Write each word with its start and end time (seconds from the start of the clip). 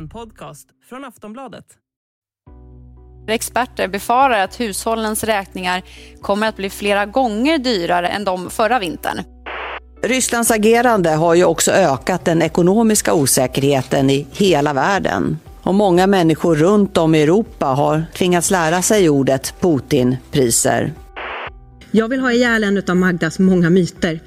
En 0.00 0.08
podcast 0.08 0.68
från 0.88 1.04
Aftonbladet. 1.04 1.64
Experter 3.28 3.88
befarar 3.88 4.44
att 4.44 4.60
hushållens 4.60 5.24
räkningar 5.24 5.82
kommer 6.20 6.48
att 6.48 6.56
bli 6.56 6.70
flera 6.70 7.06
gånger 7.06 7.58
dyrare 7.58 8.08
än 8.08 8.24
de 8.24 8.50
förra 8.50 8.78
vintern. 8.78 9.18
Rysslands 10.02 10.50
agerande 10.50 11.10
har 11.10 11.34
ju 11.34 11.44
också 11.44 11.70
ökat 11.70 12.24
den 12.24 12.42
ekonomiska 12.42 13.14
osäkerheten 13.14 14.10
i 14.10 14.26
hela 14.32 14.72
världen. 14.72 15.38
Och 15.62 15.74
många 15.74 16.06
människor 16.06 16.56
runt 16.56 16.96
om 16.96 17.14
i 17.14 17.22
Europa 17.22 17.66
har 17.66 18.04
tvingats 18.14 18.50
lära 18.50 18.82
sig 18.82 19.10
ordet 19.10 19.54
Putinpriser. 19.60 20.92
Jag 21.90 22.08
vill 22.08 22.20
ha 22.20 22.32
ihjäl 22.32 22.64
en 22.64 22.82
av 22.88 22.96
Magdas 22.96 23.38
många 23.38 23.70
myter 23.70 24.20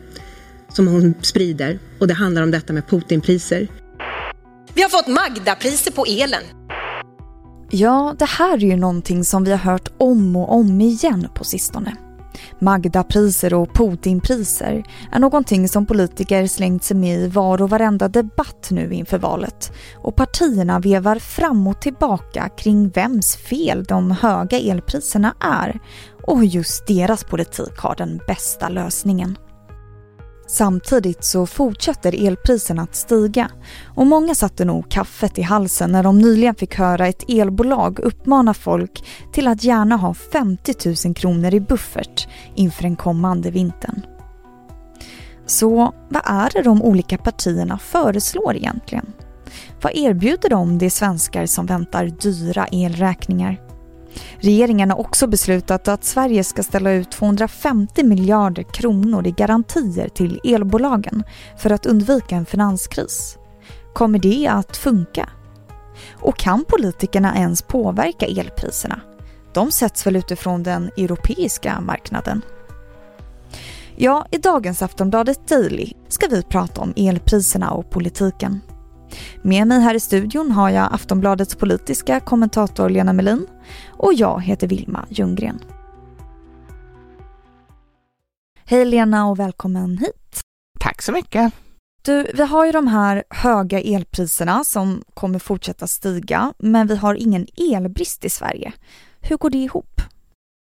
som 0.69 0.87
hon 0.87 1.14
sprider 1.21 1.79
och 2.00 2.07
det 2.07 2.14
handlar 2.14 2.43
om 2.43 2.51
detta 2.51 2.74
med 2.74 2.87
Putinpriser. 2.87 3.68
Vi 4.73 4.81
har 4.81 4.89
fått 4.89 5.07
Magdapriser 5.07 5.91
på 5.91 6.05
elen. 6.05 6.43
Ja, 7.69 8.15
det 8.19 8.25
här 8.25 8.53
är 8.53 8.57
ju 8.57 8.75
någonting 8.75 9.23
som 9.23 9.43
vi 9.43 9.51
har 9.51 9.57
hört 9.57 9.89
om 9.97 10.36
och 10.36 10.55
om 10.55 10.81
igen 10.81 11.27
på 11.36 11.43
sistone. 11.43 11.95
Magdapriser 12.59 13.53
och 13.53 13.73
Putinpriser 13.73 14.83
är 15.11 15.19
någonting 15.19 15.69
som 15.69 15.86
politiker 15.86 16.47
slängt 16.47 16.83
sig 16.83 16.97
med 16.97 17.19
i 17.19 17.27
var 17.27 17.61
och 17.61 17.69
varenda 17.69 18.07
debatt 18.07 18.67
nu 18.71 18.93
inför 18.93 19.17
valet. 19.17 19.71
Och 19.97 20.15
partierna 20.15 20.79
vevar 20.79 21.19
fram 21.19 21.67
och 21.67 21.81
tillbaka 21.81 22.50
kring 22.50 22.89
vems 22.89 23.36
fel 23.36 23.83
de 23.83 24.11
höga 24.11 24.59
elpriserna 24.59 25.36
är 25.39 25.79
och 26.27 26.39
hur 26.39 26.45
just 26.45 26.87
deras 26.87 27.23
politik 27.23 27.77
har 27.77 27.95
den 27.95 28.19
bästa 28.27 28.69
lösningen. 28.69 29.37
Samtidigt 30.47 31.24
så 31.24 31.46
fortsätter 31.46 32.25
elpriserna 32.28 32.81
att 32.81 32.95
stiga 32.95 33.50
och 33.95 34.08
många 34.08 34.36
satte 34.36 34.66
nog 34.66 34.90
kaffet 34.90 35.40
i 35.40 35.42
halsen 35.42 35.92
när 35.92 36.04
de 36.04 36.20
nyligen 36.20 36.56
fick 36.56 36.76
höra 36.76 37.08
ett 37.08 37.30
elbolag 37.30 38.00
uppmana 38.00 38.54
folk 38.54 39.06
till 39.34 39.48
att 39.48 39.64
gärna 39.64 39.95
ha 39.95 40.14
50 40.14 40.95
000 41.06 41.16
kronor 41.16 41.54
i 41.54 41.59
buffert 41.59 42.28
inför 42.56 42.84
den 42.84 42.95
kommande 42.95 43.52
vintern. 43.52 44.02
Så 45.45 45.94
vad 46.09 46.22
är 46.26 46.50
det 46.54 46.62
de 46.62 46.82
olika 46.82 47.17
partierna 47.17 47.78
föreslår 47.78 48.56
egentligen? 48.56 49.14
Vad 49.82 49.95
erbjuder 49.95 50.50
de 50.50 50.78
de 50.78 50.89
svenskar 50.89 51.45
som 51.45 51.66
väntar 51.66 52.06
dyra 52.06 52.67
elräkningar? 52.72 53.62
Regeringen 54.39 54.89
har 54.92 55.00
också 55.00 55.28
beslutat 55.28 55.88
att 55.88 56.03
Sverige 56.03 56.44
ska 56.44 56.64
ställa 56.64 56.92
ut 56.92 57.11
250 57.11 58.03
miljarder 58.03 58.64
kronor 58.64 59.28
i 59.28 59.31
garantier 59.31 60.09
till 60.09 60.39
elbolagen 60.44 61.23
för 61.58 61.70
att 61.70 61.86
undvika 61.86 62.36
en 62.36 62.45
finanskris. 62.45 63.38
Kommer 63.94 64.20
det 64.20 64.47
att 64.47 64.78
funka? 64.78 65.30
Och 66.11 66.38
kan 66.38 66.66
politikerna 66.67 67.38
ens 67.38 67.61
påverka 67.61 68.25
elpriserna? 68.25 69.02
De 69.53 69.72
sätts 69.72 70.08
väl 70.08 70.16
utifrån 70.16 70.64
den 70.64 70.92
europeiska 70.98 71.81
marknaden? 71.81 72.42
Ja, 73.95 74.25
i 74.31 74.38
dagens 74.38 74.81
Aftonbladet 74.81 75.48
Daily 75.48 75.94
ska 76.08 76.27
vi 76.27 76.44
prata 76.44 76.81
om 76.81 76.94
elpriserna 76.95 77.72
och 77.72 77.89
politiken. 77.89 78.61
Med 79.42 79.67
mig 79.67 79.81
här 79.81 79.95
i 79.95 80.00
studion 80.00 80.52
har 80.52 80.69
jag 80.69 80.94
Aftonbladets 80.94 81.56
politiska 81.56 82.19
kommentator 82.19 82.89
Lena 82.89 83.14
Melin 83.14 83.47
och 83.89 84.14
jag 84.14 84.42
heter 84.42 84.67
Vilma 84.67 85.05
Ljunggren. 85.09 85.59
Hej 88.66 88.86
Lena 88.86 89.28
och 89.28 89.39
välkommen 89.39 89.97
hit. 89.97 90.42
Tack 90.80 91.02
så 91.02 91.11
mycket. 91.11 91.53
Du, 92.05 92.31
vi 92.33 92.44
har 92.44 92.66
ju 92.66 92.72
de 92.72 92.88
här 92.88 93.23
höga 93.30 93.81
elpriserna 93.81 94.64
som 94.64 95.03
kommer 95.14 95.39
fortsätta 95.39 95.88
stiga, 95.88 96.53
men 96.58 96.88
vi 96.88 96.95
har 96.95 97.16
ingen 97.16 97.48
elbrist 97.73 98.25
i 98.25 98.30
Sverige. 98.30 98.73
Hur 99.21 99.38
går 99.38 99.49
det 99.49 99.58
ihop? 99.58 100.02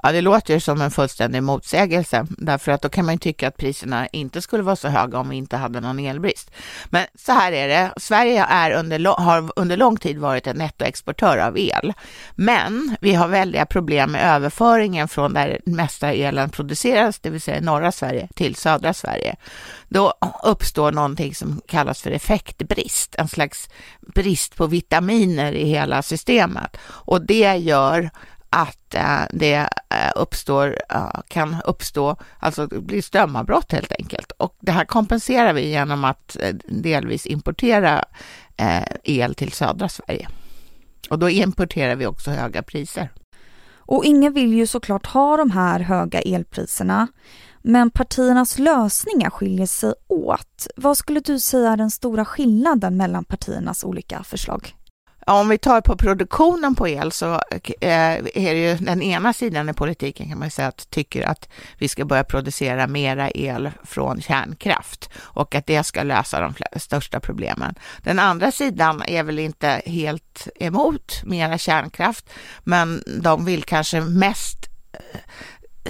Ja, 0.03 0.11
det 0.11 0.21
låter 0.21 0.53
ju 0.53 0.59
som 0.59 0.81
en 0.81 0.91
fullständig 0.91 1.43
motsägelse, 1.43 2.25
därför 2.29 2.71
att 2.71 2.81
då 2.81 2.89
kan 2.89 3.05
man 3.05 3.15
ju 3.15 3.19
tycka 3.19 3.47
att 3.47 3.57
priserna 3.57 4.07
inte 4.07 4.41
skulle 4.41 4.63
vara 4.63 4.75
så 4.75 4.87
höga 4.87 5.19
om 5.19 5.29
vi 5.29 5.35
inte 5.35 5.57
hade 5.57 5.79
någon 5.79 5.99
elbrist. 5.99 6.51
Men 6.89 7.05
så 7.15 7.31
här 7.31 7.51
är 7.51 7.67
det, 7.67 7.91
Sverige 7.97 8.45
är 8.49 8.71
under, 8.71 9.21
har 9.21 9.51
under 9.55 9.77
lång 9.77 9.97
tid 9.97 10.17
varit 10.17 10.47
en 10.47 10.57
nettoexportör 10.57 11.37
av 11.37 11.57
el, 11.57 11.93
men 12.35 12.95
vi 13.01 13.13
har 13.13 13.27
väldiga 13.27 13.65
problem 13.65 14.11
med 14.11 14.35
överföringen 14.35 15.07
från 15.07 15.33
där 15.33 15.59
mesta 15.65 16.13
elen 16.13 16.49
produceras, 16.49 17.19
det 17.19 17.29
vill 17.29 17.41
säga 17.41 17.61
norra 17.61 17.91
Sverige, 17.91 18.27
till 18.35 18.55
södra 18.55 18.93
Sverige. 18.93 19.35
Då 19.87 20.13
uppstår 20.43 20.91
någonting 20.91 21.35
som 21.35 21.61
kallas 21.67 22.01
för 22.01 22.11
effektbrist, 22.11 23.15
en 23.17 23.27
slags 23.27 23.69
brist 23.99 24.55
på 24.55 24.67
vitaminer 24.67 25.53
i 25.53 25.65
hela 25.65 26.01
systemet 26.01 26.77
och 26.87 27.25
det 27.25 27.55
gör 27.55 28.09
att 28.49 28.95
eh, 28.95 29.21
det 29.31 29.55
eh, 29.89 30.11
uppstår, 30.15 30.77
eh, 30.89 31.21
kan 31.27 31.55
uppstå, 31.65 32.15
alltså 32.39 32.67
det 32.67 32.81
blir 32.81 33.01
strömavbrott 33.01 33.71
helt 33.71 33.91
enkelt. 33.99 34.31
Och 34.31 34.55
det 34.59 34.71
här 34.71 34.85
kompenserar 34.85 35.53
vi 35.53 35.69
genom 35.69 36.03
att 36.03 36.37
eh, 36.39 36.55
delvis 36.67 37.25
importera 37.25 38.05
eh, 38.57 38.83
el 39.03 39.35
till 39.35 39.51
södra 39.51 39.89
Sverige. 39.89 40.27
Och 41.09 41.19
då 41.19 41.29
importerar 41.29 41.95
vi 41.95 42.05
också 42.05 42.31
höga 42.31 42.63
priser. 42.63 43.09
Och 43.77 44.05
ingen 44.05 44.33
vill 44.33 44.53
ju 44.53 44.67
såklart 44.67 45.05
ha 45.05 45.37
de 45.37 45.51
här 45.51 45.79
höga 45.79 46.21
elpriserna. 46.21 47.07
Men 47.61 47.91
partiernas 47.91 48.59
lösningar 48.59 49.29
skiljer 49.29 49.65
sig 49.65 49.93
åt. 50.07 50.67
Vad 50.75 50.97
skulle 50.97 51.19
du 51.19 51.39
säga 51.39 51.71
är 51.71 51.77
den 51.77 51.91
stora 51.91 52.25
skillnaden 52.25 52.97
mellan 52.97 53.25
partiernas 53.25 53.83
olika 53.83 54.23
förslag? 54.23 54.75
Om 55.29 55.49
vi 55.49 55.57
tar 55.57 55.81
på 55.81 55.97
produktionen 55.97 56.75
på 56.75 56.87
el 56.87 57.11
så 57.11 57.33
eh, 57.33 58.13
är 58.35 58.53
det 58.53 58.69
ju 58.69 58.75
den 58.75 59.01
ena 59.01 59.33
sidan 59.33 59.69
i 59.69 59.73
politiken 59.73 60.29
kan 60.29 60.39
man 60.39 60.51
säga 60.51 60.67
att 60.67 60.89
tycker 60.89 61.27
att 61.27 61.49
vi 61.77 61.87
ska 61.87 62.05
börja 62.05 62.23
producera 62.23 62.87
mera 62.87 63.31
el 63.31 63.71
från 63.83 64.21
kärnkraft 64.21 65.09
och 65.17 65.55
att 65.55 65.65
det 65.65 65.83
ska 65.83 66.03
lösa 66.03 66.39
de 66.39 66.79
största 66.79 67.19
problemen. 67.19 67.75
Den 68.03 68.19
andra 68.19 68.51
sidan 68.51 69.01
är 69.07 69.23
väl 69.23 69.39
inte 69.39 69.81
helt 69.85 70.47
emot 70.55 71.21
mera 71.23 71.57
kärnkraft, 71.57 72.29
men 72.63 73.03
de 73.21 73.45
vill 73.45 73.63
kanske 73.63 74.01
mest 74.01 74.69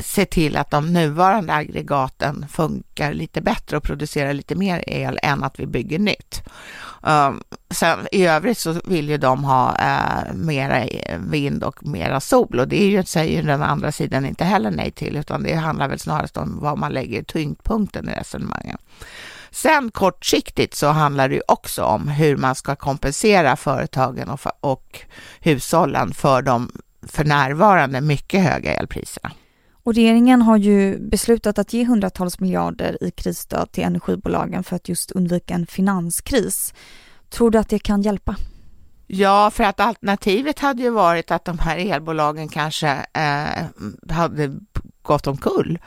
se 0.03 0.25
till 0.25 0.57
att 0.57 0.71
de 0.71 0.93
nuvarande 0.93 1.53
aggregaten 1.53 2.45
funkar 2.49 3.13
lite 3.13 3.41
bättre 3.41 3.77
och 3.77 3.83
producerar 3.83 4.33
lite 4.33 4.55
mer 4.55 4.83
el 4.87 5.19
än 5.23 5.43
att 5.43 5.59
vi 5.59 5.65
bygger 5.65 5.99
nytt. 5.99 6.43
Um, 7.01 7.43
sen 7.71 8.07
i 8.11 8.25
övrigt 8.25 8.57
så 8.57 8.81
vill 8.85 9.09
ju 9.09 9.17
de 9.17 9.43
ha 9.43 9.69
uh, 9.69 10.33
mera 10.33 10.87
vind 11.17 11.63
och 11.63 11.85
mera 11.85 12.19
sol 12.19 12.59
och 12.59 12.67
det 12.67 12.83
är 12.83 12.89
ju, 12.89 13.03
säger 13.03 13.43
den 13.43 13.63
andra 13.63 13.91
sidan 13.91 14.25
inte 14.25 14.43
heller 14.43 14.71
nej 14.71 14.91
till 14.91 15.17
utan 15.17 15.43
det 15.43 15.55
handlar 15.55 15.87
väl 15.87 15.99
snarast 15.99 16.37
om 16.37 16.59
var 16.59 16.75
man 16.75 16.91
lägger 16.91 17.23
tyngdpunkten 17.23 18.09
i 18.09 18.11
resonemangen. 18.11 18.77
Sen 19.51 19.91
kortsiktigt 19.91 20.75
så 20.75 20.87
handlar 20.87 21.29
det 21.29 21.35
ju 21.35 21.41
också 21.47 21.83
om 21.83 22.07
hur 22.07 22.37
man 22.37 22.55
ska 22.55 22.75
kompensera 22.75 23.55
företagen 23.55 24.29
och, 24.29 24.39
och 24.59 24.99
hushållen 25.39 26.13
för 26.13 26.41
de 26.41 26.71
för 27.07 27.23
närvarande 27.23 28.01
mycket 28.01 28.43
höga 28.43 28.73
elpriserna. 28.73 29.31
Och 29.89 29.95
regeringen 29.95 30.41
har 30.41 30.57
ju 30.57 30.99
beslutat 30.99 31.59
att 31.59 31.73
ge 31.73 31.85
hundratals 31.85 32.39
miljarder 32.39 33.03
i 33.03 33.11
krisstöd 33.11 33.71
till 33.71 33.83
energibolagen 33.83 34.63
för 34.63 34.75
att 34.75 34.89
just 34.89 35.11
undvika 35.11 35.53
en 35.53 35.67
finanskris. 35.67 36.73
Tror 37.29 37.51
du 37.51 37.57
att 37.57 37.69
det 37.69 37.79
kan 37.79 38.01
hjälpa? 38.01 38.35
Ja, 39.07 39.51
för 39.51 39.63
att 39.63 39.79
alternativet 39.79 40.59
hade 40.59 40.83
ju 40.83 40.89
varit 40.89 41.31
att 41.31 41.45
de 41.45 41.59
här 41.59 41.77
elbolagen 41.77 42.49
kanske 42.49 43.05
eh, 43.13 43.65
hade 44.15 44.55
gått 45.01 45.27
omkull 45.27 45.79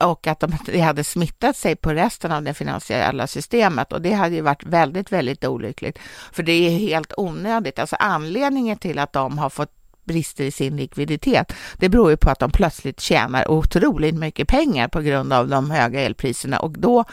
och 0.00 0.26
att 0.26 0.40
de, 0.40 0.52
det 0.66 0.80
hade 0.80 1.04
smittat 1.04 1.56
sig 1.56 1.76
på 1.76 1.92
resten 1.92 2.32
av 2.32 2.42
det 2.42 2.54
finansiella 2.54 3.26
systemet 3.26 3.92
och 3.92 4.02
det 4.02 4.12
hade 4.12 4.34
ju 4.34 4.40
varit 4.40 4.64
väldigt, 4.64 5.12
väldigt 5.12 5.44
olyckligt. 5.44 5.98
För 6.32 6.42
det 6.42 6.52
är 6.52 6.70
helt 6.70 7.12
onödigt. 7.16 7.78
Alltså 7.78 7.96
anledningen 7.98 8.78
till 8.78 8.98
att 8.98 9.12
de 9.12 9.38
har 9.38 9.50
fått 9.50 9.75
brister 10.06 10.44
i 10.44 10.50
sin 10.50 10.76
likviditet. 10.76 11.52
Det 11.78 11.88
beror 11.88 12.10
ju 12.10 12.16
på 12.16 12.30
att 12.30 12.38
de 12.38 12.50
plötsligt 12.50 13.00
tjänar 13.00 13.50
otroligt 13.50 14.14
mycket 14.14 14.48
pengar 14.48 14.88
på 14.88 15.00
grund 15.00 15.32
av 15.32 15.48
de 15.48 15.70
höga 15.70 16.00
elpriserna 16.00 16.58
och 16.58 16.78
då 16.78 17.04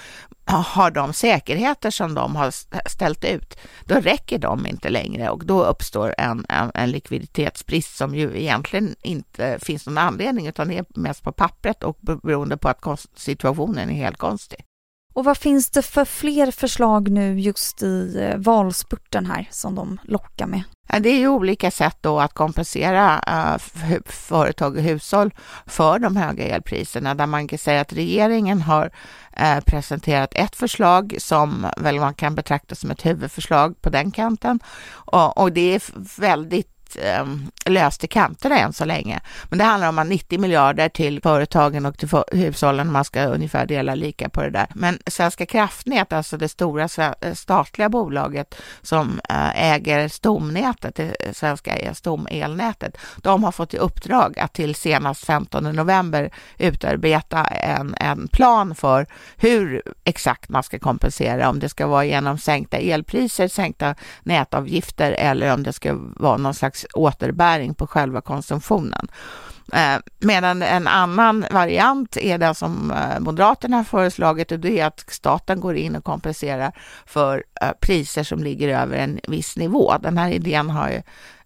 har 0.45 0.91
de 0.91 1.13
säkerheter 1.13 1.91
som 1.91 2.13
de 2.13 2.35
har 2.35 2.51
ställt 2.89 3.25
ut, 3.25 3.57
då 3.85 3.95
räcker 3.95 4.39
de 4.39 4.67
inte 4.67 4.89
längre 4.89 5.29
och 5.29 5.45
då 5.45 5.63
uppstår 5.63 6.15
en, 6.17 6.45
en, 6.49 6.71
en 6.73 6.91
likviditetsbrist 6.91 7.97
som 7.97 8.15
ju 8.15 8.41
egentligen 8.41 8.95
inte 9.01 9.59
finns 9.61 9.85
någon 9.85 9.97
anledning 9.97 10.47
utan 10.47 10.67
det 10.67 10.77
är 10.77 10.85
mest 10.89 11.23
på 11.23 11.31
pappret 11.31 11.83
och 11.83 11.97
beroende 12.01 12.57
på 12.57 12.69
att 12.69 13.07
situationen 13.15 13.89
är 13.89 13.93
helt 13.93 14.17
konstig. 14.17 14.65
Och 15.13 15.25
vad 15.25 15.37
finns 15.37 15.69
det 15.69 15.81
för 15.81 16.05
fler 16.05 16.51
förslag 16.51 17.09
nu 17.09 17.39
just 17.39 17.83
i 17.83 18.17
eh, 18.19 18.37
valspurten 18.37 19.25
här 19.25 19.47
som 19.51 19.75
de 19.75 19.99
lockar 20.03 20.47
med? 20.47 20.63
Det 20.99 21.09
är 21.09 21.17
ju 21.17 21.27
olika 21.27 21.71
sätt 21.71 21.97
då 22.01 22.19
att 22.19 22.33
kompensera 22.33 23.21
eh, 23.27 23.57
företag 24.05 24.75
och 24.75 24.81
hushåll 24.81 25.33
för 25.65 25.99
de 25.99 26.15
höga 26.15 26.43
elpriserna 26.43 27.15
där 27.15 27.25
man 27.25 27.47
kan 27.47 27.59
säga 27.59 27.81
att 27.81 27.93
regeringen 27.93 28.61
har 28.61 28.91
eh, 29.37 29.59
presenterat 29.59 30.33
ett 30.35 30.55
förslag 30.55 31.15
som 31.19 31.67
väl 31.77 31.99
man 31.99 32.13
kan 32.13 32.35
betrakta 32.35 32.75
som 32.75 32.91
ett 32.91 33.05
huvudförslag 33.05 33.81
på 33.81 33.89
den 33.89 34.11
kanten 34.11 34.59
och 35.35 35.51
det 35.51 35.75
är 35.75 35.81
väldigt 36.19 36.72
eh, 36.95 37.25
löst 37.65 38.03
i 38.03 38.07
kanterna 38.07 38.57
än 38.57 38.73
så 38.73 38.85
länge. 38.85 39.21
Men 39.49 39.59
det 39.59 39.65
handlar 39.65 39.89
om 39.89 39.99
att 39.99 40.07
90 40.07 40.39
miljarder 40.39 40.89
till 40.89 41.21
företagen 41.21 41.85
och 41.85 41.97
till 41.97 42.09
hushållen, 42.31 42.91
man 42.91 43.05
ska 43.05 43.25
ungefär 43.25 43.65
dela 43.65 43.95
lika 43.95 44.29
på 44.29 44.41
det 44.41 44.49
där. 44.49 44.67
Men 44.75 44.99
Svenska 45.07 45.45
kraftnät, 45.45 46.13
alltså 46.13 46.37
det 46.37 46.49
stora 46.49 46.89
statliga 47.33 47.89
bolaget 47.89 48.55
som 48.81 49.21
eh, 49.29 49.73
äger 49.73 50.07
stomnätet, 50.07 50.95
det 50.95 51.15
svenska 51.33 51.93
stomelnätet, 51.93 52.97
de 53.17 53.43
har 53.43 53.51
fått 53.51 53.73
i 53.73 53.77
uppdrag 53.77 54.39
att 54.39 54.53
till 54.53 54.75
senast 54.75 55.25
15 55.25 55.63
november 55.63 56.31
utarbeta 56.57 57.45
en, 57.45 57.95
en 57.99 58.27
plan 58.27 58.75
för 58.75 59.07
hur 59.37 59.81
exakt 60.03 60.49
man 60.49 60.63
ska 60.63 60.79
kompensera, 60.79 61.49
om 61.49 61.59
det 61.59 61.69
ska 61.69 61.87
vara 61.87 62.05
genom 62.05 62.37
sänkta 62.37 62.77
elpriser, 62.77 63.47
sänkta 63.47 63.95
nätavgifter 64.23 65.11
eller 65.11 65.53
om 65.53 65.63
det 65.63 65.73
ska 65.73 65.93
vara 66.15 66.37
någon 66.37 66.53
slags 66.53 66.82
återbäring 66.93 67.73
på 67.73 67.87
själva 67.87 68.21
konsumtionen. 68.21 69.07
Eh, 69.73 69.99
medan 70.19 70.61
en 70.61 70.87
annan 70.87 71.45
variant 71.51 72.17
är 72.17 72.37
den 72.37 72.55
som 72.55 72.91
eh, 72.91 73.19
Moderaterna 73.19 73.77
har 73.77 73.83
föreslagit 73.83 74.51
och 74.51 74.59
det 74.59 74.79
är 74.79 74.85
att 74.85 75.05
staten 75.07 75.59
går 75.59 75.75
in 75.75 75.95
och 75.95 76.03
kompenserar 76.03 76.71
för 77.05 77.43
eh, 77.61 77.71
priser 77.81 78.23
som 78.23 78.43
ligger 78.43 78.79
över 78.81 78.97
en 78.97 79.19
viss 79.27 79.57
nivå. 79.57 79.93
Den 80.01 80.17
här 80.17 80.31
idén 80.31 80.69
har 80.69 80.89
ju 80.89 81.01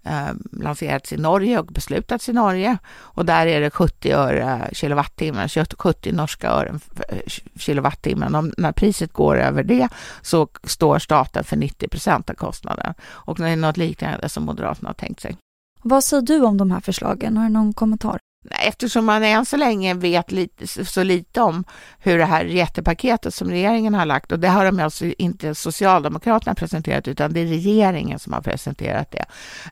Eh, 0.08 0.34
lanserats 0.52 1.14
i 1.14 1.18
Norge 1.18 1.60
och 1.60 1.66
beslutats 1.66 2.30
i 2.30 2.34
Norge 2.34 2.78
och 2.88 3.26
där 3.26 3.48
är 3.48 3.62
det 3.62 3.70
70 3.70 4.12
öre 4.12 4.70
kilowattimmen, 4.72 5.50
70 5.50 6.12
norska 6.12 6.50
ören 6.50 6.80
eh, 7.10 7.18
kilowattimmen. 7.56 8.36
Om, 8.36 8.54
när 8.58 8.72
priset 8.72 9.14
går 9.14 9.38
över 9.38 9.64
det 9.64 9.90
så 10.22 10.48
står 10.64 11.00
staten 11.00 11.44
för 11.44 11.56
90 11.56 11.88
procent 11.88 12.30
av 12.30 12.34
kostnaden 12.34 12.94
och 13.04 13.38
det 13.38 13.50
är 13.50 13.56
något 13.56 13.78
liknande 13.78 14.30
som 14.30 14.44
Moderaterna 14.44 14.90
har 14.90 14.94
tänkt 14.94 15.22
sig. 15.22 15.38
Vad 15.82 16.04
säger 16.04 16.24
du 16.24 16.42
om 16.42 16.58
de 16.58 16.72
här 16.72 16.80
förslagen? 16.80 17.38
Har 17.38 17.44
du 17.44 17.50
någon 17.50 17.74
kommentar? 17.74 18.20
Eftersom 18.50 19.06
man 19.06 19.24
än 19.24 19.46
så 19.46 19.58
länge 19.58 19.94
vet 19.94 20.32
lite, 20.32 20.86
så 20.86 21.04
lite 21.04 21.42
om 21.42 21.64
hur 22.00 22.18
det 22.18 22.26
här 22.26 22.46
jättepaketet 22.46 23.34
som 23.34 23.50
regeringen 23.50 23.94
har 23.94 24.06
lagt, 24.06 24.32
och 24.32 24.40
det 24.40 24.48
har 24.48 24.66
de 24.66 24.80
alltså 24.80 25.06
inte 25.06 25.56
Socialdemokraterna 25.56 26.56
presenterat, 26.56 27.08
utan 27.08 27.34
det 27.34 27.40
är 27.40 27.46
regeringen 27.46 28.20
som 28.20 28.34
har 28.34 28.42
presenterat 28.42 29.12
det, 29.12 29.26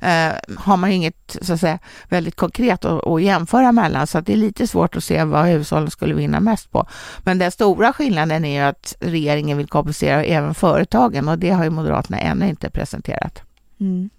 eh, 0.08 0.56
har 0.58 0.78
man 0.78 0.92
inget 0.92 1.38
så 1.42 1.54
att 1.54 1.60
säga, 1.60 1.80
väldigt 2.10 2.36
konkret 2.36 2.86
att, 2.86 3.08
att 3.08 3.22
jämföra 3.22 3.72
mellan, 3.72 4.08
så 4.08 4.18
att 4.18 4.26
det 4.26 4.34
är 4.34 4.38
lite 4.38 4.68
svårt 4.68 4.96
att 4.96 5.04
se 5.04 5.24
vad 5.24 5.46
hushållen 5.46 5.92
skulle 5.92 6.14
vinna 6.14 6.40
mest 6.40 6.72
på. 6.72 6.88
Men 7.20 7.38
den 7.38 7.52
stora 7.52 7.94
skillnaden 7.94 8.46
är 8.46 8.62
ju 8.62 8.70
att 8.70 8.96
regeringen 9.00 9.58
vill 9.58 9.68
kompensera 9.68 10.24
även 10.24 10.56
företagen, 10.56 11.30
och 11.30 11.40
det 11.40 11.50
har 11.50 11.64
ju 11.64 11.70
Moderaterna 11.70 12.20
ännu 12.20 12.50
inte 12.50 12.70
presenterat. 12.70 13.42
Mm. 13.80 14.10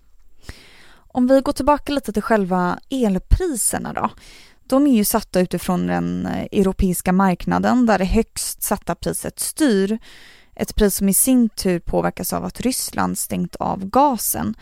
Om 1.16 1.26
vi 1.26 1.40
går 1.40 1.52
tillbaka 1.52 1.92
lite 1.92 2.12
till 2.12 2.22
själva 2.22 2.78
elpriserna 2.90 3.92
då. 3.92 4.10
De 4.66 4.86
är 4.86 4.94
ju 4.94 5.04
satta 5.04 5.40
utifrån 5.40 5.86
den 5.86 6.26
eh, 6.26 6.60
europeiska 6.60 7.12
marknaden 7.12 7.86
där 7.86 7.98
det 7.98 8.04
högst 8.04 8.62
satta 8.62 8.94
priset 8.94 9.40
styr. 9.40 9.98
Ett 10.54 10.74
pris 10.74 10.94
som 10.94 11.08
i 11.08 11.14
sin 11.14 11.48
tur 11.48 11.80
påverkas 11.80 12.32
av 12.32 12.44
att 12.44 12.60
Ryssland 12.60 13.18
stängt 13.18 13.56
av 13.56 13.84
gasen. 13.84 14.54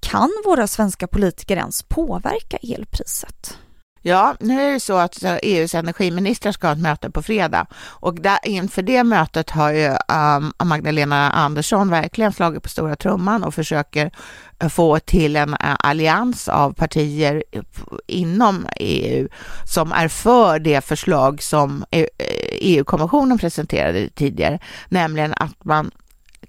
Kan 0.00 0.30
våra 0.44 0.66
svenska 0.66 1.06
politiker 1.06 1.56
ens 1.56 1.82
påverka 1.82 2.56
elpriset? 2.56 3.58
Ja, 4.02 4.34
nu 4.40 4.62
är 4.62 4.72
det 4.72 4.80
så 4.80 4.96
att 4.96 5.22
eh, 5.22 5.34
e 5.34 5.38
EUs 5.42 5.74
energiministrar 5.74 6.52
ska 6.52 6.66
ha 6.66 6.72
ett 6.72 6.80
möte 6.80 7.10
på 7.10 7.22
fredag. 7.22 7.66
Och 7.76 8.14
där, 8.14 8.38
inför 8.44 8.82
det 8.82 9.04
mötet 9.04 9.50
har 9.50 9.72
ju 9.72 9.88
um, 9.88 10.68
Magdalena 10.68 11.30
Andersson 11.30 11.90
verkligen 11.90 12.32
slagit 12.32 12.62
på 12.62 12.68
stora 12.68 12.96
trumman 12.96 13.44
och 13.44 13.54
försöker 13.54 14.10
eh, 14.58 14.68
få 14.68 14.98
till 14.98 15.36
en 15.36 15.54
eh, 15.54 15.76
allians 15.78 16.48
av 16.48 16.72
partier 16.72 17.44
inom 18.06 18.66
EU 18.76 19.28
som 19.64 19.92
är 19.92 20.08
för 20.08 20.58
det 20.58 20.84
förslag 20.84 21.42
som 21.42 21.84
e 21.90 22.06
EU-kommissionen 22.60 23.38
presenterade 23.38 24.08
tidigare, 24.08 24.58
nämligen 24.88 25.34
att 25.36 25.64
man 25.64 25.90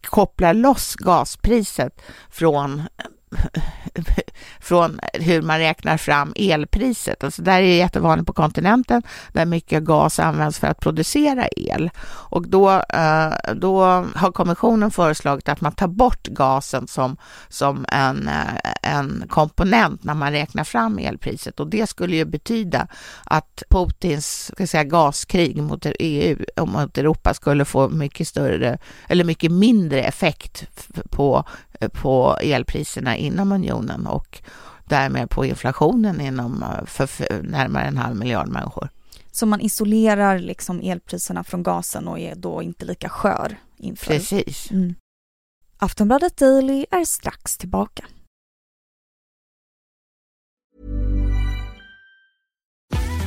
kopplar 0.01 0.53
loss 0.53 0.95
gaspriset 0.95 2.01
från 2.29 2.83
från 4.59 4.99
hur 5.13 5.41
man 5.41 5.59
räknar 5.59 5.97
fram 5.97 6.33
elpriset. 6.35 7.23
Alltså 7.23 7.41
där 7.41 7.57
är 7.57 7.61
det 7.61 7.75
jättevanligt 7.75 8.27
på 8.27 8.33
kontinenten 8.33 9.03
där 9.33 9.45
mycket 9.45 9.83
gas 9.83 10.19
används 10.19 10.59
för 10.59 10.67
att 10.67 10.79
producera 10.79 11.47
el. 11.47 11.89
Och 12.05 12.47
då, 12.47 12.71
eh, 12.71 13.33
då 13.55 13.83
har 14.15 14.31
kommissionen 14.31 14.91
föreslagit 14.91 15.49
att 15.49 15.61
man 15.61 15.71
tar 15.71 15.87
bort 15.87 16.27
gasen 16.27 16.87
som, 16.87 17.17
som 17.49 17.85
en, 17.89 18.27
eh, 18.27 18.91
en 18.93 19.23
komponent 19.29 20.03
när 20.03 20.13
man 20.13 20.31
räknar 20.31 20.63
fram 20.63 20.99
elpriset. 20.99 21.59
Och 21.59 21.67
det 21.67 21.87
skulle 21.87 22.15
ju 22.15 22.25
betyda 22.25 22.87
att 23.23 23.63
Putins 23.69 24.51
ska 24.53 24.67
säga, 24.67 24.83
gaskrig 24.83 25.63
mot 25.63 25.85
EU 25.99 26.37
och 26.55 26.67
mot 26.67 26.97
Europa 26.97 27.33
skulle 27.33 27.65
få 27.65 27.89
mycket 27.89 28.27
större 28.27 28.77
eller 29.07 29.23
mycket 29.23 29.51
mindre 29.51 30.03
effekt 30.03 30.67
på 31.09 31.45
på 31.89 32.37
elpriserna 32.41 33.17
inom 33.17 33.51
unionen 33.51 34.07
och 34.07 34.41
därmed 34.85 35.29
på 35.29 35.45
inflationen 35.45 36.21
inom 36.21 36.63
eh, 36.63 36.85
för 36.85 37.43
närmare 37.43 37.83
en 37.83 37.97
halv 37.97 38.15
miljard 38.15 38.47
människor. 38.47 38.89
Så 39.31 39.45
man 39.45 39.61
isolerar 39.61 40.39
liksom 40.39 40.81
elpriserna 40.81 41.43
från 41.43 41.63
gasen 41.63 42.07
och 42.07 42.19
är 42.19 42.35
då 42.35 42.61
inte 42.61 42.85
lika 42.85 43.09
skör 43.09 43.57
inför? 43.77 44.07
Precis. 44.07 44.71
Mm. 44.71 44.95
Aftonbladet 45.77 46.37
Daily 46.37 46.85
är 46.91 47.05
strax 47.05 47.57
tillbaka. 47.57 48.05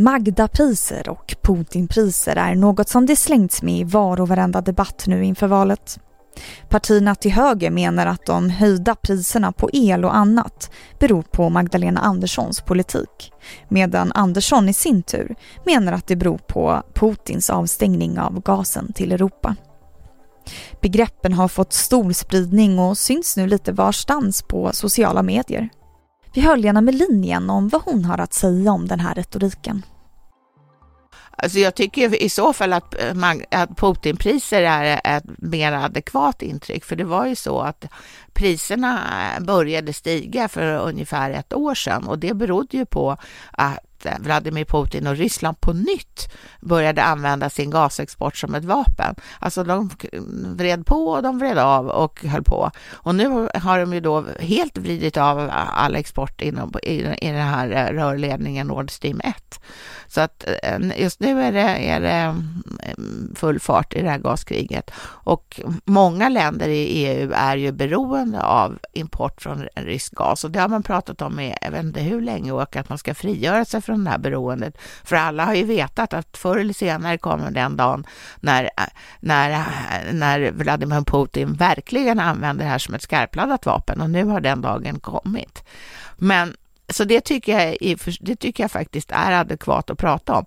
Magdapriser 0.00 1.08
och 1.08 1.34
Putinpriser 1.42 2.36
är 2.36 2.54
något 2.54 2.88
som 2.88 3.06
det 3.06 3.16
slängts 3.16 3.62
med 3.62 3.78
i 3.78 3.84
var 3.84 4.20
och 4.20 4.28
varenda 4.28 4.60
debatt 4.60 5.04
nu 5.06 5.24
inför 5.24 5.46
valet. 5.46 5.98
Partierna 6.68 7.14
till 7.14 7.32
höger 7.32 7.70
menar 7.70 8.06
att 8.06 8.26
de 8.26 8.50
höjda 8.50 8.94
priserna 8.94 9.52
på 9.52 9.70
el 9.72 10.04
och 10.04 10.16
annat 10.16 10.70
beror 10.98 11.22
på 11.22 11.48
Magdalena 11.48 12.00
Anderssons 12.00 12.60
politik. 12.60 13.32
Medan 13.68 14.12
Andersson 14.12 14.68
i 14.68 14.72
sin 14.72 15.02
tur 15.02 15.34
menar 15.66 15.92
att 15.92 16.06
det 16.06 16.16
beror 16.16 16.38
på 16.38 16.82
Putins 16.94 17.50
avstängning 17.50 18.18
av 18.18 18.42
gasen 18.42 18.92
till 18.92 19.12
Europa. 19.12 19.56
Begreppen 20.80 21.32
har 21.32 21.48
fått 21.48 21.72
stor 21.72 22.12
spridning 22.12 22.78
och 22.78 22.98
syns 22.98 23.36
nu 23.36 23.46
lite 23.46 23.72
varstans 23.72 24.42
på 24.42 24.70
sociala 24.72 25.22
medier. 25.22 25.68
Vi 26.34 26.40
hör 26.40 26.56
Lena 26.56 26.80
Melin 26.80 27.24
igen 27.24 27.50
om 27.50 27.68
vad 27.68 27.82
hon 27.82 28.04
har 28.04 28.18
att 28.18 28.32
säga 28.32 28.72
om 28.72 28.88
den 28.88 29.00
här 29.00 29.14
retoriken. 29.14 29.82
Alltså 31.42 31.58
jag 31.58 31.74
tycker 31.74 32.22
i 32.22 32.28
så 32.28 32.52
fall 32.52 32.72
att, 32.72 33.02
eh, 33.02 33.14
man, 33.14 33.42
att 33.50 33.76
Putinpriser 33.76 34.62
är 34.62 35.00
ett 35.16 35.24
mer 35.38 35.72
adekvat 35.72 36.42
intryck, 36.42 36.84
för 36.84 36.96
det 36.96 37.04
var 37.04 37.26
ju 37.26 37.34
så 37.34 37.60
att 37.60 37.84
priserna 38.32 39.00
eh, 39.36 39.42
började 39.44 39.92
stiga 39.92 40.48
för 40.48 40.78
ungefär 40.78 41.30
ett 41.30 41.52
år 41.52 41.74
sedan. 41.74 42.06
Och 42.06 42.18
det 42.18 42.34
berodde 42.34 42.76
ju 42.76 42.86
på 42.86 43.16
att 43.50 43.78
att 44.00 44.06
eh, 44.06 44.24
Vladimir 44.24 44.64
Putin 44.64 45.06
och 45.06 45.16
Ryssland 45.16 45.60
på 45.60 45.72
nytt 45.72 46.32
började 46.60 47.02
använda 47.02 47.50
sin 47.50 47.70
gasexport 47.70 48.36
som 48.36 48.54
ett 48.54 48.64
vapen. 48.64 49.14
Alltså 49.38 49.64
de 49.64 49.90
vred 50.56 50.86
på 50.86 51.06
och 51.06 51.22
de 51.22 51.38
vred 51.38 51.58
av 51.58 51.88
och 51.88 52.24
höll 52.24 52.42
på. 52.42 52.70
Och 52.92 53.14
nu 53.14 53.48
har 53.54 53.78
de 53.78 53.92
ju 53.92 54.00
då 54.00 54.24
helt 54.40 54.78
vridit 54.78 55.16
av 55.16 55.50
all 55.52 55.96
export 55.96 56.40
inom, 56.40 56.72
i, 56.82 56.94
i 56.96 57.26
den 57.26 57.46
här 57.46 57.70
eh, 57.70 57.94
rörledningen 57.94 58.66
Nord 58.66 58.90
Stream 58.90 59.20
1. 59.24 59.60
Så 60.06 60.20
att 60.20 60.48
eh, 60.62 61.00
just 61.00 61.20
nu 61.20 61.42
är 61.42 61.52
det, 61.52 61.88
är 61.88 62.00
det 62.00 62.08
mm, 62.08 63.34
full 63.34 63.60
fart 63.60 63.94
i 63.94 64.02
det 64.02 64.10
här 64.10 64.18
gaskriget. 64.18 64.90
Och 65.02 65.60
många 65.84 66.28
länder 66.28 66.68
i 66.68 67.06
EU 67.06 67.32
är 67.34 67.56
ju 67.56 67.72
beroende 67.72 68.42
av 68.42 68.78
import 68.92 69.42
från 69.42 69.66
rysk 69.74 70.14
gas 70.14 70.44
och 70.44 70.50
det 70.50 70.60
har 70.60 70.68
man 70.68 70.82
pratat 70.82 71.22
om 71.22 71.40
i 71.40 71.54
jag 71.62 71.70
vet 71.70 71.84
inte 71.84 72.00
hur 72.00 72.20
länge 72.20 72.52
och 72.52 72.76
att 72.76 72.88
man 72.88 72.98
ska 72.98 73.14
frigöra 73.14 73.64
sig 73.64 73.82
från 73.82 73.89
det 73.96 74.10
här 74.10 74.18
beroendet. 74.18 74.78
För 75.04 75.16
alla 75.16 75.44
har 75.44 75.54
ju 75.54 75.64
vetat 75.64 76.14
att 76.14 76.36
förr 76.36 76.58
eller 76.58 76.74
senare 76.74 77.18
kommer 77.18 77.50
den 77.50 77.76
dagen 77.76 78.06
när, 78.40 78.64
äh, 78.64 78.84
när, 79.20 79.50
äh, 79.50 80.12
när 80.12 80.50
Vladimir 80.50 81.04
Putin 81.04 81.52
verkligen 81.52 82.20
använder 82.20 82.64
det 82.64 82.70
här 82.70 82.78
som 82.78 82.94
ett 82.94 83.02
skarpladdat 83.02 83.66
vapen 83.66 84.00
och 84.00 84.10
nu 84.10 84.24
har 84.24 84.40
den 84.40 84.60
dagen 84.60 85.00
kommit. 85.00 85.64
Men 86.16 86.54
så 86.90 87.04
det 87.04 87.20
tycker, 87.20 87.60
jag, 87.60 87.98
det 88.20 88.36
tycker 88.36 88.64
jag 88.64 88.70
faktiskt 88.70 89.10
är 89.10 89.32
adekvat 89.32 89.90
att 89.90 89.98
prata 89.98 90.34
om. 90.34 90.44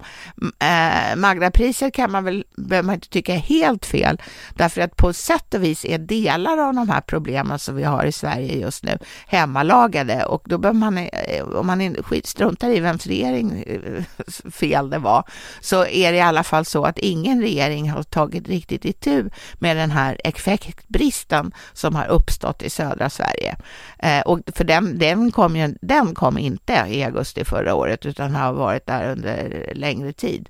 Eh, 0.59 1.15
Magdapriser 1.15 1.89
kan 1.89 2.11
man 2.11 2.23
väl, 2.23 2.45
behöver 2.55 2.85
man 2.85 2.95
inte 2.95 3.09
tycka 3.09 3.33
är 3.33 3.37
helt 3.37 3.85
fel, 3.85 4.21
därför 4.53 4.81
att 4.81 4.95
på 4.95 5.13
sätt 5.13 5.53
och 5.53 5.63
vis 5.63 5.85
är 5.85 5.97
delar 5.97 6.57
av 6.57 6.73
de 6.73 6.89
här 6.89 7.01
problemen 7.01 7.59
som 7.59 7.75
vi 7.75 7.83
har 7.83 8.05
i 8.05 8.11
Sverige 8.11 8.57
just 8.57 8.83
nu 8.83 8.97
hemmalagade 9.27 10.25
och 10.25 10.43
då 10.45 10.57
behöver 10.57 10.79
man, 10.79 10.97
eh, 10.97 11.43
om 11.43 11.67
man 11.67 11.95
struntar 12.23 12.69
i 12.69 12.79
vems 12.79 13.07
regering 13.07 13.63
eh, 13.67 14.03
fel 14.51 14.89
det 14.89 14.99
var, 14.99 15.23
så 15.61 15.85
är 15.85 16.11
det 16.11 16.17
i 16.17 16.21
alla 16.21 16.43
fall 16.43 16.65
så 16.65 16.85
att 16.85 16.97
ingen 16.97 17.41
regering 17.41 17.91
har 17.91 18.03
tagit 18.03 18.47
riktigt 18.47 18.85
itu 18.85 19.29
med 19.53 19.77
den 19.77 19.91
här 19.91 20.17
effektbristen 20.23 21.51
som 21.73 21.95
har 21.95 22.07
uppstått 22.07 22.63
i 22.63 22.69
södra 22.69 23.09
Sverige. 23.09 23.55
Eh, 23.99 24.21
och 24.21 24.39
för 24.55 24.63
den, 24.63 24.97
den 24.97 25.31
kom 25.31 25.55
ju, 25.55 25.75
den 25.81 26.15
kom 26.15 26.32
kom 26.33 26.37
inte 26.37 26.85
i 26.87 27.03
augusti 27.03 27.45
förra 27.45 27.75
året 27.75 28.05
utan 28.05 28.35
har 28.35 28.53
varit 28.53 28.85
där 28.85 29.11
under 29.11 29.71
längre 29.75 30.13
tid. 30.13 30.49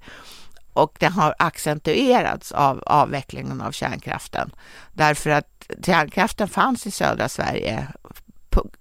Och 0.73 0.97
det 0.99 1.07
har 1.07 1.35
accentuerats 1.39 2.51
av 2.51 2.83
avvecklingen 2.85 3.61
av 3.61 3.71
kärnkraften. 3.71 4.51
Därför 4.93 5.29
att 5.29 5.67
kärnkraften 5.85 6.47
fanns 6.47 6.87
i 6.87 6.91
södra 6.91 7.29
Sverige 7.29 7.87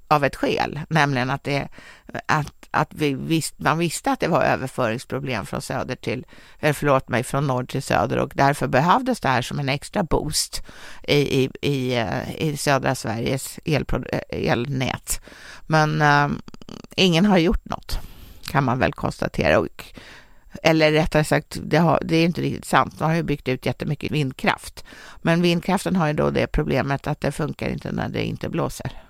av 0.09 0.25
ett 0.25 0.37
skäl, 0.37 0.81
nämligen 0.89 1.31
att, 1.31 1.45
det, 1.45 1.69
att, 2.27 2.62
att 2.73 2.95
vi 2.95 3.15
visst, 3.15 3.59
man 3.59 3.79
visste 3.79 4.11
att 4.13 4.21
det 4.21 4.29
var 4.29 4.43
överföringsproblem 4.43 5.47
från 5.47 5.63
söder 5.63 5.97
till, 5.97 6.27
eller 6.61 6.73
förlåt 6.73 7.09
mig, 7.09 7.23
från 7.23 7.47
norr 7.47 7.65
till 7.65 7.83
söder 7.83 8.19
och 8.19 8.33
därför 8.35 8.67
behövdes 8.67 9.21
det 9.21 9.29
här 9.29 9.43
som 9.43 9.59
en 9.59 9.69
extra 9.69 10.03
boost 10.03 10.63
i, 11.03 11.43
i, 11.43 11.51
i, 11.61 11.95
eh, 11.95 12.37
i 12.37 12.57
södra 12.57 12.95
Sveriges 12.95 13.59
eh, 13.65 13.83
elnät. 14.29 15.21
Men 15.67 16.03
eh, 16.03 16.29
ingen 16.97 17.25
har 17.25 17.39
gjort 17.39 17.65
något, 17.65 17.99
kan 18.43 18.65
man 18.65 18.79
väl 18.79 18.93
konstatera. 18.93 19.59
Och, 19.59 19.85
eller 20.63 20.93
rättare 20.93 21.25
sagt, 21.25 21.59
det, 21.63 21.79
har, 21.79 22.03
det 22.05 22.17
är 22.17 22.25
inte 22.25 22.41
riktigt 22.41 22.65
sant. 22.65 23.01
Man 23.01 23.09
har 23.09 23.17
ju 23.17 23.23
byggt 23.23 23.49
ut 23.49 23.67
jättemycket 23.67 24.11
vindkraft. 24.11 24.85
Men 25.23 25.43
vindkraften 25.43 25.97
har 25.97 26.07
ju 26.07 26.13
då 26.13 26.31
det 26.31 26.47
problemet 26.47 27.07
att 27.07 27.21
det 27.21 27.33
funkar 27.33 27.69
inte 27.69 27.93
när 27.93 28.09
det 28.09 28.25
inte 28.25 28.49
blåser. 28.49 29.03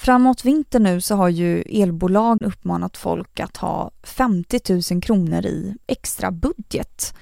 Framåt 0.00 0.44
vintern 0.44 0.82
nu 0.82 1.00
så 1.00 1.14
har 1.14 1.28
ju 1.28 1.62
elbolag 1.62 2.42
uppmanat 2.42 2.96
folk 2.96 3.40
att 3.40 3.56
ha 3.56 3.90
50 4.02 4.94
000 4.94 5.02
kronor 5.02 5.46
i 5.46 5.76
extra 5.86 6.30
budget. 6.30 7.14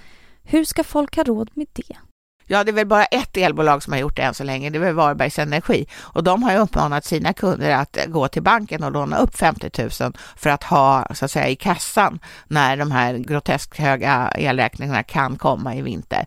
Hur 0.43 0.65
ska 0.65 0.85
folk 0.85 1.17
ha 1.17 1.25
råd 1.25 1.51
med 1.55 1.67
det? 1.73 1.97
Ja, 2.51 2.65
det 2.65 2.71
är 2.71 2.73
väl 2.73 2.87
bara 2.87 3.05
ett 3.05 3.37
elbolag 3.37 3.83
som 3.83 3.93
har 3.93 4.01
gjort 4.01 4.17
det 4.17 4.23
än 4.23 4.35
så 4.35 4.45
länge, 4.45 4.71
det 4.71 4.79
är 4.79 4.81
väl 4.81 4.95
Varbergs 4.95 5.39
Energi. 5.39 5.87
Och 6.01 6.25
de 6.25 6.43
har 6.43 6.53
ju 6.53 6.59
uppmanat 6.59 7.05
sina 7.05 7.33
kunder 7.33 7.71
att 7.71 7.99
gå 8.07 8.29
till 8.29 8.43
banken 8.43 8.83
och 8.83 8.93
låna 8.93 9.19
upp 9.19 9.37
50 9.37 9.71
000 10.03 10.13
för 10.37 10.51
att 10.51 10.65
ha, 10.65 11.07
så 11.15 11.25
att 11.25 11.31
säga, 11.31 11.49
i 11.49 11.57
kassan 11.57 12.19
när 12.47 12.77
de 12.77 12.91
här 12.91 13.15
groteskt 13.15 13.79
höga 13.79 14.33
elräkningarna 14.35 15.03
kan 15.03 15.37
komma 15.37 15.75
i 15.75 15.83
vinter. 15.83 16.27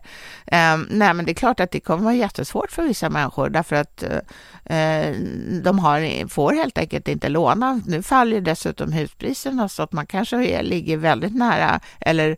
Um, 0.52 0.86
nej, 0.90 1.14
men 1.14 1.24
det 1.24 1.32
är 1.32 1.34
klart 1.34 1.60
att 1.60 1.70
det 1.70 1.80
kommer 1.80 2.04
vara 2.04 2.14
jättesvårt 2.14 2.72
för 2.72 2.82
vissa 2.82 3.10
människor 3.10 3.48
därför 3.48 3.76
att 3.76 4.02
uh, 4.02 4.18
de 5.62 5.78
har, 5.78 6.28
får 6.28 6.52
helt 6.52 6.78
enkelt 6.78 7.08
inte 7.08 7.28
låna. 7.28 7.80
Nu 7.86 8.02
faller 8.02 8.40
dessutom 8.40 8.92
huspriserna 8.92 9.68
så 9.68 9.82
att 9.82 9.92
man 9.92 10.06
kanske 10.06 10.62
ligger 10.62 10.96
väldigt 10.96 11.34
nära 11.34 11.80
eller 12.00 12.36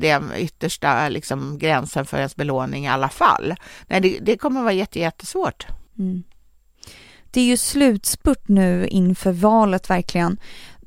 den 0.00 0.32
yttersta 0.36 1.08
liksom, 1.08 1.58
gränsen 1.58 2.06
för 2.06 2.16
ens 2.16 2.36
belåning 2.36 2.89
alla 2.90 3.08
fall. 3.08 3.54
Nej, 3.86 4.00
det, 4.00 4.18
det 4.18 4.36
kommer 4.36 4.62
vara 4.62 4.72
jätte, 4.72 5.00
jättesvårt. 5.00 5.66
Mm. 5.98 6.22
Det 7.30 7.40
är 7.40 7.44
ju 7.44 7.56
slutspurt 7.56 8.48
nu 8.48 8.86
inför 8.88 9.32
valet 9.32 9.90
verkligen. 9.90 10.40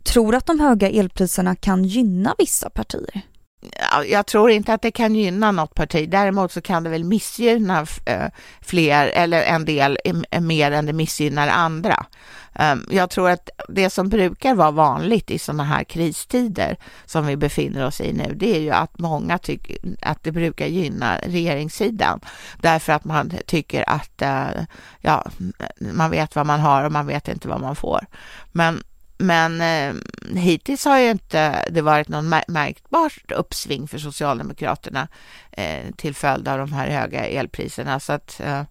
Tror 0.03 0.31
du 0.31 0.37
att 0.37 0.45
de 0.45 0.59
höga 0.59 0.89
elpriserna 0.89 1.55
kan 1.55 1.83
gynna 1.83 2.35
vissa 2.37 2.69
partier? 2.69 3.21
Jag 4.07 4.25
tror 4.25 4.51
inte 4.51 4.73
att 4.73 4.81
det 4.81 4.91
kan 4.91 5.15
gynna 5.15 5.51
något 5.51 5.75
parti. 5.75 6.09
Däremot 6.09 6.51
så 6.51 6.61
kan 6.61 6.83
det 6.83 6.89
väl 6.89 7.03
missgynna 7.03 7.85
eh, 8.05 8.27
fler 8.61 9.07
eller 9.07 9.43
en 9.43 9.65
del 9.65 9.97
eh, 10.31 10.41
mer 10.41 10.71
än 10.71 10.85
det 10.85 10.93
missgynnar 10.93 11.47
andra. 11.47 12.05
Ehm, 12.55 12.85
jag 12.91 13.09
tror 13.09 13.29
att 13.29 13.49
det 13.69 13.89
som 13.89 14.09
brukar 14.09 14.55
vara 14.55 14.71
vanligt 14.71 15.31
i 15.31 15.39
sådana 15.39 15.63
här 15.63 15.83
kristider 15.83 16.77
som 17.05 17.25
vi 17.25 17.37
befinner 17.37 17.85
oss 17.85 18.01
i 18.01 18.13
nu, 18.13 18.33
det 18.35 18.55
är 18.55 18.59
ju 18.59 18.71
att 18.71 18.99
många 18.99 19.37
tycker 19.37 19.77
att 20.01 20.23
det 20.23 20.31
brukar 20.31 20.65
gynna 20.65 21.17
regeringssidan 21.17 22.19
därför 22.61 22.93
att 22.93 23.05
man 23.05 23.31
tycker 23.47 23.89
att 23.89 24.21
eh, 24.21 24.47
ja, 25.01 25.25
man 25.79 26.11
vet 26.11 26.35
vad 26.35 26.45
man 26.45 26.59
har 26.59 26.83
och 26.83 26.91
man 26.91 27.07
vet 27.07 27.27
inte 27.27 27.47
vad 27.47 27.61
man 27.61 27.75
får. 27.75 28.05
Men 28.51 28.83
men 29.23 29.61
eh, 29.61 30.01
hittills 30.35 30.85
har 30.85 30.99
ju 30.99 31.09
inte 31.09 31.65
det 31.69 31.81
varit 31.81 32.07
någon 32.07 32.29
märkbart 32.47 33.31
uppsving 33.31 33.87
för 33.87 33.97
Socialdemokraterna 33.97 35.07
eh, 35.51 35.91
till 35.95 36.15
följd 36.15 36.47
av 36.47 36.57
de 36.57 36.73
här 36.73 36.89
höga 36.89 37.25
elpriserna. 37.25 37.99
Så 37.99 38.13
att, 38.13 38.39
eh, 38.39 38.63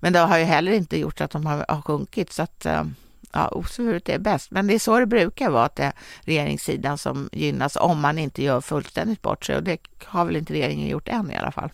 men 0.00 0.12
det 0.12 0.18
har 0.18 0.38
ju 0.38 0.44
heller 0.44 0.72
inte 0.72 0.98
gjort 0.98 1.20
att 1.20 1.30
de 1.30 1.46
har, 1.46 1.64
har 1.68 1.82
sjunkit. 1.82 2.32
Så 2.32 2.42
att, 2.42 2.66
eh, 2.66 2.84
ja, 3.32 3.48
osvuret 3.48 4.08
är 4.08 4.18
bäst. 4.18 4.50
Men 4.50 4.66
det 4.66 4.74
är 4.74 4.78
så 4.78 4.98
det 4.98 5.06
brukar 5.06 5.50
vara, 5.50 5.64
att 5.64 5.76
det 5.76 5.84
är 5.84 5.92
regeringssidan 6.20 6.98
som 6.98 7.28
gynnas 7.32 7.76
om 7.76 8.00
man 8.00 8.18
inte 8.18 8.42
gör 8.42 8.60
fullständigt 8.60 9.22
bort 9.22 9.44
sig. 9.44 9.56
Och 9.56 9.62
det 9.62 9.78
har 10.04 10.24
väl 10.24 10.36
inte 10.36 10.52
regeringen 10.52 10.88
gjort 10.88 11.08
än 11.08 11.30
i 11.30 11.36
alla 11.36 11.52
fall. 11.52 11.70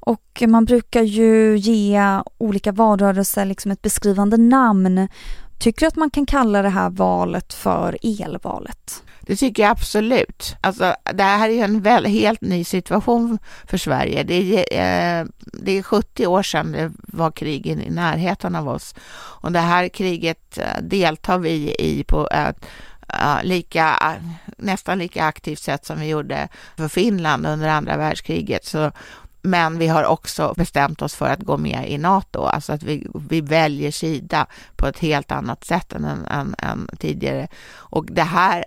Och 0.00 0.42
man 0.48 0.64
brukar 0.64 1.02
ju 1.02 1.56
ge 1.56 2.20
olika 2.38 2.72
valrörelser 2.72 3.44
liksom 3.44 3.70
ett 3.70 3.82
beskrivande 3.82 4.36
namn. 4.36 5.08
Tycker 5.58 5.80
du 5.80 5.86
att 5.86 5.96
man 5.96 6.10
kan 6.10 6.26
kalla 6.26 6.62
det 6.62 6.68
här 6.68 6.90
valet 6.90 7.54
för 7.54 7.98
elvalet? 8.02 9.02
Det 9.20 9.36
tycker 9.36 9.62
jag 9.62 9.70
absolut. 9.70 10.56
Alltså, 10.60 10.94
det 11.14 11.22
här 11.22 11.48
är 11.48 11.64
en 11.64 11.80
väl, 11.80 12.06
helt 12.06 12.40
ny 12.40 12.64
situation 12.64 13.38
för 13.66 13.78
Sverige. 13.78 14.22
Det 14.22 14.76
är, 14.76 15.20
eh, 15.20 15.26
det 15.38 15.78
är 15.78 15.82
70 15.82 16.26
år 16.26 16.42
sedan 16.42 16.72
det 16.72 16.92
var 16.98 17.30
krig 17.30 17.66
i 17.66 17.90
närheten 17.90 18.56
av 18.56 18.68
oss. 18.68 18.94
Och 19.40 19.52
det 19.52 19.60
här 19.60 19.88
kriget 19.88 20.58
eh, 20.58 20.82
deltar 20.82 21.38
vi 21.38 21.74
i 21.78 22.04
på 22.04 22.28
ett 22.30 22.66
uh, 23.14 23.44
lika, 23.44 24.16
nästan 24.56 24.98
lika 24.98 25.24
aktivt 25.24 25.58
sätt 25.58 25.86
som 25.86 26.00
vi 26.00 26.06
gjorde 26.08 26.48
för 26.76 26.88
Finland 26.88 27.46
under 27.46 27.68
andra 27.68 27.96
världskriget. 27.96 28.64
Så 28.64 28.92
men 29.50 29.78
vi 29.78 29.88
har 29.88 30.04
också 30.04 30.54
bestämt 30.56 31.02
oss 31.02 31.14
för 31.14 31.28
att 31.28 31.40
gå 31.40 31.56
med 31.56 31.90
i 31.90 31.98
NATO, 31.98 32.42
alltså 32.42 32.72
att 32.72 32.82
vi, 32.82 33.06
vi 33.28 33.40
väljer 33.40 33.90
sida 33.90 34.46
på 34.76 34.86
ett 34.86 34.98
helt 34.98 35.32
annat 35.32 35.64
sätt 35.64 35.92
än, 35.92 36.04
än, 36.04 36.54
än 36.58 36.88
tidigare. 36.98 37.48
Och 37.76 38.04
det 38.04 38.22
här 38.22 38.64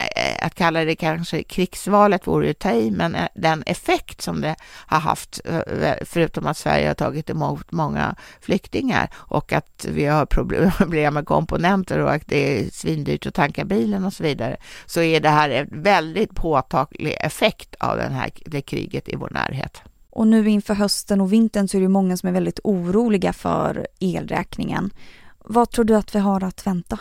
eh, 0.00 0.46
att 0.46 0.54
kalla 0.54 0.84
det 0.84 0.96
kanske 0.96 1.42
krigsvalet 1.42 2.26
vore 2.26 2.46
ju 2.46 2.54
ta 2.54 2.72
i, 2.72 2.90
men 2.90 3.14
eh, 3.14 3.28
den 3.34 3.62
effekt 3.66 4.22
som 4.22 4.40
det 4.40 4.56
har 4.86 5.00
haft, 5.00 5.40
eh, 5.44 5.94
förutom 6.04 6.46
att 6.46 6.56
Sverige 6.56 6.86
har 6.86 6.94
tagit 6.94 7.30
emot 7.30 7.72
många 7.72 8.14
flyktingar 8.40 9.10
och 9.14 9.52
att 9.52 9.86
vi 9.88 10.06
har 10.06 10.26
problem 10.78 11.14
med 11.14 11.26
komponenter 11.26 11.98
och 11.98 12.12
att 12.12 12.26
det 12.26 12.58
är 12.58 12.70
svindyrt 12.70 13.26
att 13.26 13.34
tanka 13.34 13.64
bilen 13.64 14.04
och 14.04 14.12
så 14.12 14.22
vidare, 14.22 14.56
så 14.86 15.00
är 15.00 15.20
det 15.20 15.30
här 15.30 15.50
en 15.50 15.82
väldigt 15.82 16.34
påtaglig 16.34 17.16
effekt 17.20 17.74
av 17.80 17.96
den 17.96 18.12
här, 18.12 18.30
det 18.46 18.62
kriget 18.62 19.08
i 19.08 19.16
vår 19.16 19.30
närhet. 19.30 19.82
Och 20.14 20.26
nu 20.26 20.50
inför 20.50 20.74
hösten 20.74 21.20
och 21.20 21.32
vintern 21.32 21.68
så 21.68 21.76
är 21.76 21.80
det 21.80 21.88
många 21.88 22.16
som 22.16 22.28
är 22.28 22.32
väldigt 22.32 22.60
oroliga 22.64 23.32
för 23.32 23.86
elräkningen. 24.00 24.90
Vad 25.38 25.70
tror 25.70 25.84
du 25.84 25.94
att 25.94 26.14
vi 26.14 26.18
har 26.18 26.44
att 26.44 26.66
vänta? 26.66 26.98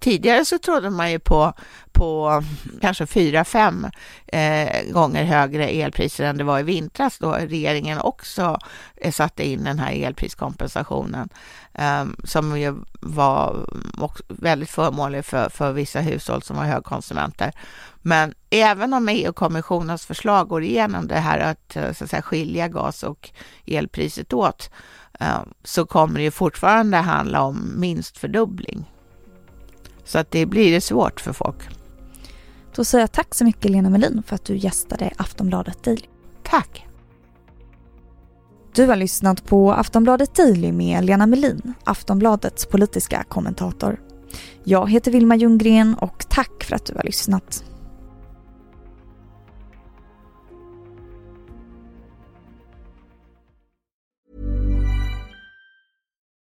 Tidigare 0.00 0.44
så 0.44 0.58
trodde 0.58 0.90
man 0.90 1.10
ju 1.10 1.18
på, 1.18 1.52
på 1.92 2.42
kanske 2.80 3.06
fyra, 3.06 3.44
fem 3.44 3.86
eh, 4.26 4.92
gånger 4.92 5.24
högre 5.24 5.68
elpriser 5.68 6.24
än 6.24 6.36
det 6.36 6.44
var 6.44 6.60
i 6.60 6.62
vintras 6.62 7.18
då 7.18 7.32
regeringen 7.32 8.00
också 8.00 8.58
eh, 8.96 9.12
satte 9.12 9.48
in 9.48 9.64
den 9.64 9.78
här 9.78 9.92
elpriskompensationen 9.92 11.28
eh, 11.74 12.04
som 12.24 12.60
ju 12.60 12.74
var 13.00 13.66
väldigt 14.28 14.70
förmånlig 14.70 15.24
för, 15.24 15.48
för 15.48 15.72
vissa 15.72 16.00
hushåll 16.00 16.42
som 16.42 16.56
var 16.56 16.64
högkonsumenter. 16.64 17.52
Men 18.02 18.34
även 18.50 18.94
om 18.94 19.08
EU-kommissionens 19.08 20.06
förslag 20.06 20.48
går 20.48 20.62
igenom 20.62 21.06
det 21.06 21.18
här 21.18 21.38
att, 21.38 21.76
eh, 21.76 21.92
så 21.92 22.04
att 22.04 22.10
säga, 22.10 22.22
skilja 22.22 22.68
gas 22.68 23.02
och 23.02 23.30
elpriset 23.66 24.32
åt 24.32 24.70
eh, 25.20 25.42
så 25.64 25.86
kommer 25.86 26.18
det 26.18 26.24
ju 26.24 26.30
fortfarande 26.30 26.96
handla 26.96 27.42
om 27.42 27.72
minst 27.76 28.18
fördubbling. 28.18 28.90
Så 30.04 30.18
att 30.18 30.30
det 30.30 30.46
blir 30.46 30.80
svårt 30.80 31.20
för 31.20 31.32
folk. 31.32 31.68
Då 32.74 32.84
säger 32.84 33.02
jag 33.02 33.12
tack 33.12 33.34
så 33.34 33.44
mycket 33.44 33.70
Lena 33.70 33.90
Melin 33.90 34.22
för 34.26 34.34
att 34.34 34.44
du 34.44 34.56
gästade 34.56 35.10
Aftonbladet 35.16 35.82
Daily. 35.84 36.06
Tack! 36.42 36.86
Du 38.74 38.86
har 38.86 38.96
lyssnat 38.96 39.44
på 39.46 39.72
Aftonbladet 39.72 40.34
Daily 40.34 40.72
med 40.72 41.04
Lena 41.04 41.26
Melin, 41.26 41.74
Aftonbladets 41.84 42.66
politiska 42.66 43.24
kommentator. 43.28 44.00
Jag 44.64 44.90
heter 44.90 45.10
Vilma 45.10 45.36
Ljunggren 45.36 45.94
och 45.94 46.24
tack 46.28 46.64
för 46.64 46.76
att 46.76 46.86
du 46.86 46.94
har 46.94 47.02
lyssnat. 47.02 47.64